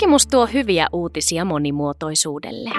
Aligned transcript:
Tutkimus 0.00 0.26
tuo 0.26 0.46
hyviä 0.46 0.86
uutisia 0.92 1.44
monimuotoisuudelle. 1.44 2.70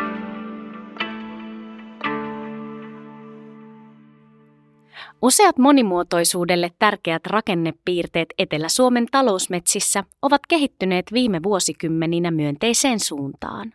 Useat 5.21 5.57
monimuotoisuudelle 5.57 6.71
tärkeät 6.79 7.27
rakennepiirteet 7.27 8.29
Etelä-Suomen 8.37 9.05
talousmetsissä 9.11 10.03
ovat 10.21 10.41
kehittyneet 10.49 11.05
viime 11.13 11.43
vuosikymmeninä 11.43 12.31
myönteiseen 12.31 12.99
suuntaan. 12.99 13.73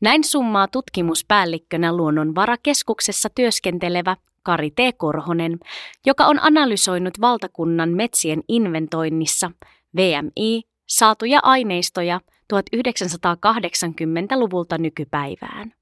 Näin 0.00 0.24
summaa 0.24 0.68
tutkimuspäällikkönä 0.68 1.96
Luonnonvarakeskuksessa 1.96 3.28
työskentelevä 3.34 4.16
Kari 4.42 4.70
T. 4.70 4.78
Korhonen, 4.96 5.58
joka 6.06 6.26
on 6.26 6.38
analysoinut 6.42 7.20
valtakunnan 7.20 7.90
metsien 7.90 8.42
inventoinnissa 8.48 9.50
VMI 9.96 10.62
saatuja 10.88 11.40
aineistoja 11.42 12.20
1980-luvulta 12.52 14.78
nykypäivään. 14.78 15.72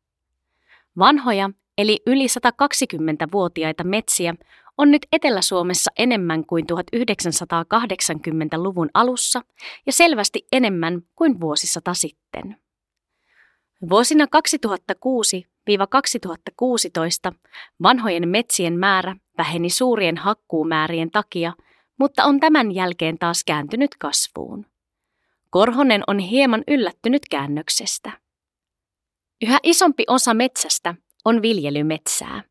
Vanhoja 0.99 1.51
eli 1.79 2.03
yli 2.07 2.27
120-vuotiaita 2.27 3.85
metsiä 3.85 4.35
on 4.79 4.91
nyt 4.91 5.07
Etelä-Suomessa 5.13 5.91
enemmän 5.99 6.47
kuin 6.47 6.67
1980-luvun 6.73 8.91
alussa 8.95 9.43
ja 9.87 9.93
selvästi 9.93 10.47
enemmän 10.53 11.03
kuin 11.17 11.41
vuosisata 11.41 11.95
sitten. 11.95 12.57
Vuosina 13.91 14.25
2006-2016 14.25 14.29
vanhojen 17.83 18.29
metsien 18.29 18.79
määrä 18.79 19.16
väheni 19.39 19.71
suurien 19.71 20.16
hakkuumäärien 20.16 21.11
takia, 21.11 21.53
mutta 21.99 22.25
on 22.25 22.41
tämän 22.41 22.73
jälkeen 22.73 23.19
taas 23.19 23.45
kääntynyt 23.45 23.91
kasvuun. 23.99 24.66
Korhonen 25.51 26.02
on 26.07 26.18
hieman 26.18 26.65
yllättynyt 26.68 27.23
käännöksestä. 27.30 28.13
Yhä 29.43 29.59
isompi 29.63 30.04
osa 30.07 30.35
metsästä 30.35 30.95
on 31.24 31.43
viljelymetsää. 31.43 32.43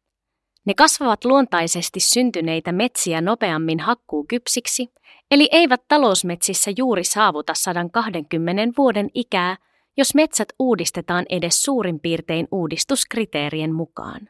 Ne 0.65 0.73
kasvavat 0.73 1.25
luontaisesti 1.25 1.99
syntyneitä 1.99 2.71
metsiä 2.71 3.21
nopeammin 3.21 3.79
hakkuukypsiksi, 3.79 4.87
eli 5.31 5.49
eivät 5.51 5.81
talousmetsissä 5.87 6.71
juuri 6.77 7.03
saavuta 7.03 7.53
120 7.55 8.73
vuoden 8.77 9.09
ikää, 9.13 9.57
jos 9.97 10.15
metsät 10.15 10.47
uudistetaan 10.59 11.25
edes 11.29 11.63
suurin 11.63 11.99
piirtein 11.99 12.47
uudistuskriteerien 12.51 13.73
mukaan. 13.73 14.29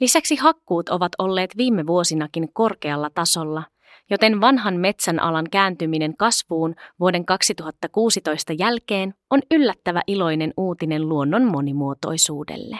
Lisäksi 0.00 0.36
hakkuut 0.36 0.88
ovat 0.88 1.12
olleet 1.18 1.56
viime 1.56 1.86
vuosinakin 1.86 2.52
korkealla 2.52 3.10
tasolla, 3.14 3.62
joten 4.10 4.40
vanhan 4.40 4.76
metsän 4.76 5.20
alan 5.20 5.46
kääntyminen 5.50 6.16
kasvuun 6.16 6.74
vuoden 7.00 7.24
2016 7.24 8.52
jälkeen 8.52 9.14
on 9.30 9.40
yllättävä 9.50 10.02
iloinen 10.06 10.54
uutinen 10.56 11.08
luonnon 11.08 11.44
monimuotoisuudelle. 11.44 12.78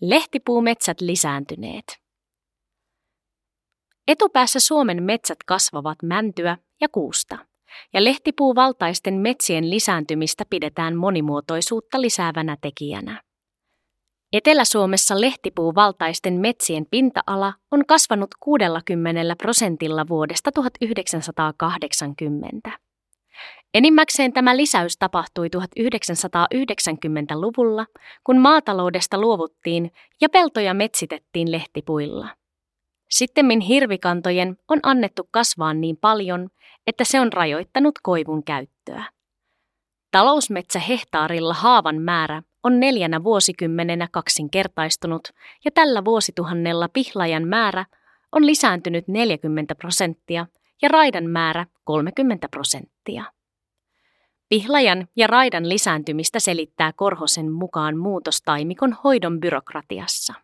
Lehtipuumetsät 0.00 1.00
lisääntyneet. 1.00 1.84
Etupäässä 4.08 4.60
Suomen 4.60 5.02
metsät 5.02 5.38
kasvavat 5.46 5.98
mäntyä 6.02 6.58
ja 6.80 6.88
kuusta, 6.88 7.38
ja 7.92 8.04
lehtipuuvaltaisten 8.04 9.14
metsien 9.14 9.70
lisääntymistä 9.70 10.44
pidetään 10.50 10.96
monimuotoisuutta 10.96 12.00
lisäävänä 12.00 12.56
tekijänä. 12.60 13.22
Etelä-Suomessa 14.32 15.20
lehtipuuvaltaisten 15.20 16.34
metsien 16.34 16.86
pinta-ala 16.90 17.52
on 17.70 17.86
kasvanut 17.86 18.30
60 18.40 19.36
prosentilla 19.36 20.08
vuodesta 20.08 20.52
1980. 20.52 22.70
Enimmäkseen 23.74 24.32
tämä 24.32 24.56
lisäys 24.56 24.96
tapahtui 24.98 25.48
1990-luvulla, 25.56 27.86
kun 28.24 28.38
maataloudesta 28.38 29.20
luovuttiin 29.20 29.92
ja 30.20 30.28
peltoja 30.28 30.74
metsitettiin 30.74 31.52
lehtipuilla. 31.52 32.28
Sittemmin 33.10 33.60
hirvikantojen 33.60 34.56
on 34.68 34.80
annettu 34.82 35.28
kasvaa 35.30 35.74
niin 35.74 35.96
paljon, 35.96 36.48
että 36.86 37.04
se 37.04 37.20
on 37.20 37.32
rajoittanut 37.32 37.94
koivun 38.02 38.44
käyttöä. 38.44 39.04
Talousmetsä 40.10 40.78
hehtaarilla 40.78 41.54
haavan 41.54 42.02
määrä 42.02 42.42
on 42.62 42.80
neljänä 42.80 43.24
vuosikymmenenä 43.24 44.08
kaksinkertaistunut 44.12 45.28
ja 45.64 45.70
tällä 45.70 46.04
vuosituhannella 46.04 46.88
pihlajan 46.88 47.48
määrä 47.48 47.84
on 48.32 48.46
lisääntynyt 48.46 49.08
40 49.08 49.74
prosenttia 49.74 50.46
ja 50.82 50.88
raidan 50.88 51.24
määrä 51.24 51.66
30 51.84 52.48
prosenttia. 52.48 53.24
Pihlajan 54.48 55.08
ja 55.16 55.26
raidan 55.26 55.68
lisääntymistä 55.68 56.40
selittää 56.40 56.92
Korhosen 56.92 57.52
mukaan 57.52 57.98
muutostaimikon 57.98 58.96
hoidon 59.04 59.40
byrokratiassa. 59.40 60.34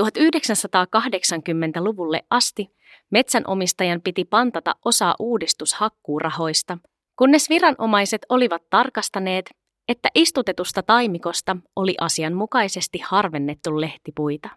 1980-luvulle 0.00 2.24
asti 2.30 2.76
metsänomistajan 3.10 4.00
piti 4.00 4.24
pantata 4.24 4.74
osa 4.84 5.14
uudistushakkuurahoista, 5.18 6.78
kunnes 7.16 7.50
viranomaiset 7.50 8.26
olivat 8.28 8.62
tarkastaneet, 8.70 9.50
että 9.88 10.08
istutetusta 10.14 10.82
taimikosta 10.82 11.56
oli 11.76 11.94
asianmukaisesti 12.00 12.98
harvennettu 12.98 13.80
lehtipuita. 13.80 14.48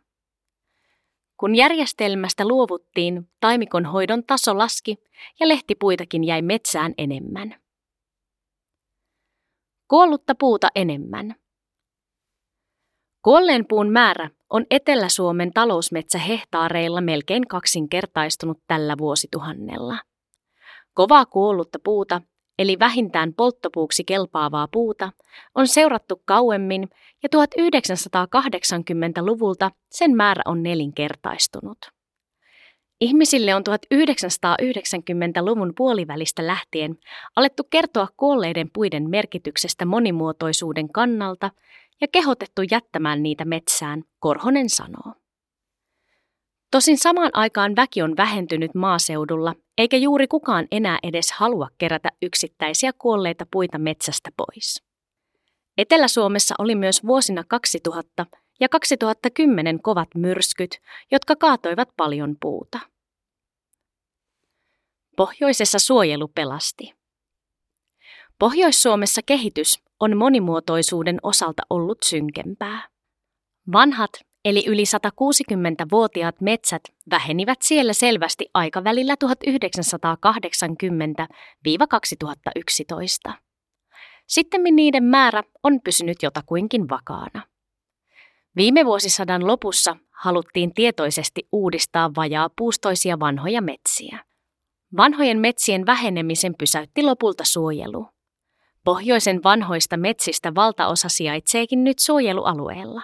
Kun 1.37 1.55
järjestelmästä 1.55 2.47
luovuttiin, 2.47 3.29
taimikon 3.39 3.85
hoidon 3.85 4.23
taso 4.23 4.57
laski 4.57 4.97
ja 5.39 5.47
lehtipuitakin 5.47 6.23
jäi 6.23 6.41
metsään 6.41 6.93
enemmän. 6.97 7.55
Kuollutta 9.87 10.35
puuta 10.35 10.67
enemmän. 10.75 11.35
Kuolleen 13.21 13.65
puun 13.69 13.89
määrä 13.89 14.29
on 14.49 14.65
Etelä-Suomen 14.71 15.53
talousmetsähehtaareilla 15.53 17.01
melkein 17.01 17.47
kaksinkertaistunut 17.47 18.59
tällä 18.67 18.97
vuosituhannella. 18.97 19.97
Kovaa 20.93 21.25
kuollutta 21.25 21.79
puuta, 21.83 22.21
eli 22.59 22.79
vähintään 22.79 23.33
polttopuuksi 23.33 24.03
kelpaavaa 24.03 24.67
puuta, 24.71 25.11
on 25.55 25.67
seurattu 25.67 26.21
kauemmin 26.25 26.89
ja 27.23 27.29
1980-luvulta 27.35 29.71
sen 29.89 30.15
määrä 30.15 30.41
on 30.45 30.63
nelinkertaistunut. 30.63 31.77
Ihmisille 33.01 33.55
on 33.55 33.63
1990-luvun 33.69 35.73
puolivälistä 35.77 36.47
lähtien 36.47 36.97
alettu 37.35 37.63
kertoa 37.69 38.07
kuolleiden 38.17 38.69
puiden 38.73 39.09
merkityksestä 39.09 39.85
monimuotoisuuden 39.85 40.91
kannalta 40.91 41.51
ja 42.01 42.07
kehotettu 42.11 42.61
jättämään 42.71 43.23
niitä 43.23 43.45
metsään, 43.45 44.03
Korhonen 44.19 44.69
sanoo. 44.69 45.18
Tosin 46.71 46.97
samaan 46.97 47.31
aikaan 47.33 47.75
väki 47.75 48.01
on 48.01 48.17
vähentynyt 48.17 48.75
maaseudulla, 48.75 49.55
eikä 49.77 49.97
juuri 49.97 50.27
kukaan 50.27 50.67
enää 50.71 50.99
edes 51.03 51.31
halua 51.31 51.67
kerätä 51.77 52.09
yksittäisiä 52.21 52.93
kuolleita 52.93 53.45
puita 53.51 53.77
metsästä 53.77 54.29
pois. 54.37 54.83
Etelä-Suomessa 55.77 56.55
oli 56.57 56.75
myös 56.75 57.03
vuosina 57.05 57.43
2000 57.43 58.25
ja 58.59 58.69
2010 58.69 59.81
kovat 59.81 60.09
myrskyt, 60.15 60.81
jotka 61.11 61.35
kaatoivat 61.35 61.89
paljon 61.97 62.35
puuta. 62.41 62.79
Pohjoisessa 65.17 65.79
suojelu 65.79 66.27
pelasti. 66.27 66.93
Pohjois-Suomessa 68.39 69.21
kehitys 69.25 69.79
on 69.99 70.17
monimuotoisuuden 70.17 71.17
osalta 71.23 71.63
ollut 71.69 71.97
synkempää. 72.05 72.87
Vanhat, 73.71 74.11
eli 74.45 74.63
yli 74.67 74.83
160-vuotiaat 74.83 76.41
metsät 76.41 76.81
vähenivät 77.11 77.61
siellä 77.61 77.93
selvästi 77.93 78.49
aikavälillä 78.53 79.15
1980-2011. 83.29 83.33
Sitten 84.27 84.61
niiden 84.71 85.03
määrä 85.03 85.43
on 85.63 85.81
pysynyt 85.83 86.23
jotakuinkin 86.23 86.89
vakaana. 86.89 87.41
Viime 88.55 88.85
vuosisadan 88.85 89.47
lopussa 89.47 89.95
haluttiin 90.11 90.73
tietoisesti 90.73 91.47
uudistaa 91.51 92.11
vajaa 92.15 92.49
puustoisia 92.57 93.19
vanhoja 93.19 93.61
metsiä. 93.61 94.23
Vanhojen 94.97 95.39
metsien 95.39 95.85
vähenemisen 95.85 96.55
pysäytti 96.57 97.03
lopulta 97.03 97.43
suojelu. 97.45 98.07
Pohjoisen 98.83 99.43
vanhoista 99.43 99.97
metsistä 99.97 100.55
valtaosa 100.55 101.09
sijaitseekin 101.09 101.83
nyt 101.83 101.99
suojelualueella. 101.99 103.01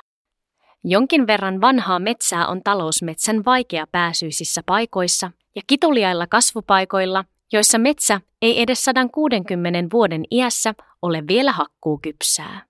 Jonkin 0.88 1.28
verran 1.28 1.62
vanhaa 1.62 2.00
metsää 2.00 2.48
on 2.48 2.62
talousmetsän 2.64 3.46
vaikea 3.46 3.86
pääsyisissä 3.92 4.62
paikoissa 4.66 5.32
ja 5.56 5.62
kituliailla 5.68 6.28
kasvupaikoilla, 6.28 7.26
joissa 7.52 7.78
metsä 7.78 8.22
ei 8.42 8.62
edes 8.62 8.84
160 8.84 9.80
vuoden 9.94 10.24
iässä 10.32 10.74
ole 11.02 11.24
vielä 11.28 11.52
hakkuukypsää. 11.52 12.66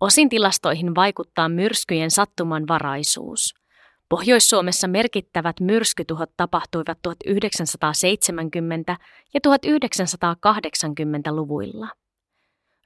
Osin 0.00 0.28
tilastoihin 0.28 0.94
vaikuttaa 0.94 1.48
myrskyjen 1.48 2.10
sattumanvaraisuus. 2.10 3.54
Pohjois-Suomessa 4.08 4.88
merkittävät 4.88 5.60
myrskytuhot 5.60 6.30
tapahtuivat 6.36 6.98
1970- 7.08 7.12
ja 9.34 9.40
1980-luvuilla. 9.48 11.88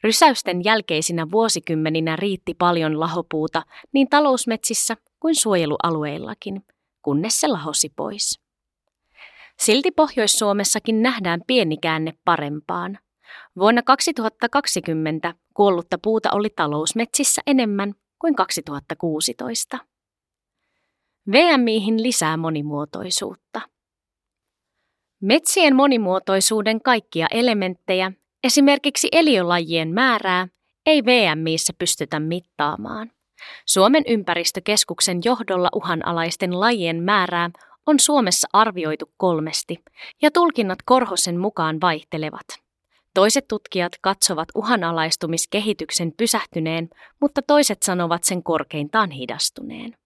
Rysäysten 0.05 0.65
jälkeisinä 0.65 1.31
vuosikymmeninä 1.31 2.17
riitti 2.17 2.55
paljon 2.55 3.01
lahopuuta 3.01 3.63
niin 3.93 4.09
talousmetsissä 4.09 4.97
kuin 5.21 5.35
suojelualueillakin, 5.35 6.65
kunnes 7.03 7.41
se 7.41 7.49
lahosi 7.49 7.93
pois. 7.97 8.41
Silti 9.59 9.91
Pohjois-Suomessakin 9.91 11.03
nähdään 11.03 11.41
pieni 11.47 11.77
käänne 11.77 12.15
parempaan. 12.25 12.99
Vuonna 13.59 13.83
2020 13.83 15.35
kuollutta 15.55 15.99
puuta 16.03 16.29
oli 16.33 16.51
talousmetsissä 16.57 17.43
enemmän 17.47 17.95
kuin 18.19 18.35
2016. 18.35 19.79
VMIhin 21.33 22.03
lisää 22.03 22.37
monimuotoisuutta. 22.37 23.61
Metsien 25.21 25.77
monimuotoisuuden 25.77 26.83
kaikkia 26.83 27.27
elementtejä, 27.31 28.13
esimerkiksi 28.45 29.09
eliölajien 29.13 29.89
määrää, 29.95 30.49
ei 30.87 31.05
VMIissä 31.05 31.73
pystytä 31.79 32.21
mittaamaan. 32.21 33.11
Suomen 33.67 34.05
ympäristökeskuksen 34.07 35.21
johdolla 35.25 35.69
uhanalaisten 35.75 36.61
lajien 36.61 37.03
määrää 37.03 37.51
on 37.87 38.01
Suomessa 38.01 38.49
arvioitu 38.53 39.13
kolmesti, 39.17 39.77
ja 40.23 40.31
tulkinnat 40.31 40.79
Korhosen 40.85 41.41
mukaan 41.41 41.81
vaihtelevat. 41.81 42.47
Toiset 43.15 43.49
tutkijat 43.49 43.93
katsovat 44.01 44.49
uhanalaistumiskehityksen 44.55 46.13
pysähtyneen, 46.17 46.89
mutta 47.21 47.43
toiset 47.43 47.83
sanovat 47.83 48.25
sen 48.25 48.43
korkeintaan 48.43 49.11
hidastuneen. 49.11 49.97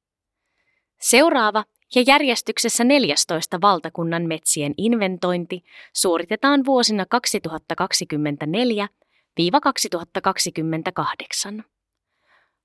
Seuraava 1.00 1.64
ja 1.94 2.02
järjestyksessä 2.06 2.84
14 2.84 3.60
valtakunnan 3.60 4.22
metsien 4.22 4.74
inventointi 4.76 5.64
suoritetaan 5.92 6.64
vuosina 6.64 7.04
2024-2028. 11.60 11.62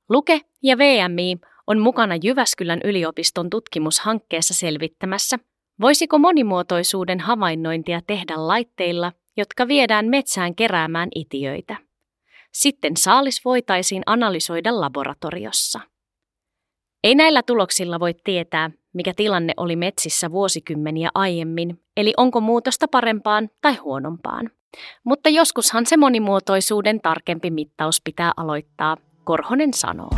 Luke 0.09 0.41
ja 0.63 0.77
VMI 0.77 1.37
on 1.67 1.79
mukana 1.79 2.15
Jyväskylän 2.23 2.81
yliopiston 2.83 3.49
tutkimushankkeessa 3.49 4.53
selvittämässä, 4.53 5.39
voisiko 5.81 6.19
monimuotoisuuden 6.19 7.19
havainnointia 7.19 8.01
tehdä 8.07 8.47
laitteilla, 8.47 9.11
jotka 9.37 9.67
viedään 9.67 10.05
metsään 10.05 10.55
keräämään 10.55 11.09
itiöitä. 11.15 11.77
Sitten 12.53 12.97
saalis 12.97 13.45
voitaisiin 13.45 14.03
analysoida 14.05 14.81
laboratoriossa. 14.81 15.79
Ei 17.03 17.15
näillä 17.15 17.43
tuloksilla 17.43 17.99
voi 17.99 18.13
tietää, 18.13 18.71
mikä 18.93 19.13
tilanne 19.15 19.53
oli 19.57 19.75
metsissä 19.75 20.31
vuosikymmeniä 20.31 21.09
aiemmin, 21.13 21.81
eli 21.97 22.13
onko 22.17 22.41
muutosta 22.41 22.87
parempaan 22.87 23.49
tai 23.61 23.75
huonompaan. 23.75 24.49
Mutta 25.03 25.29
joskushan 25.29 25.85
se 25.85 25.97
monimuotoisuuden 25.97 27.01
tarkempi 27.01 27.51
mittaus 27.51 28.01
pitää 28.03 28.31
aloittaa, 28.37 28.97
Korhonen 29.23 29.73
sanoo. 29.73 30.09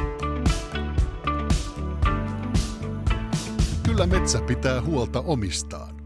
Kyllä 3.85 4.05
metsä 4.05 4.39
pitää 4.41 4.81
huolta 4.81 5.19
omistaan. 5.19 6.00